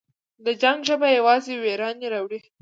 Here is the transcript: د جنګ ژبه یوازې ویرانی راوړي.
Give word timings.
د 0.45 0.47
جنګ 0.61 0.79
ژبه 0.87 1.07
یوازې 1.17 1.53
ویرانی 1.63 2.07
راوړي. 2.13 2.39